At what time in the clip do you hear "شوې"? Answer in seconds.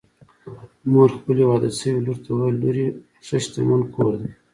1.79-1.99